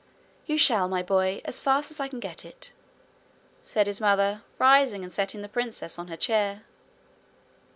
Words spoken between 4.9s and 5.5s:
and setting the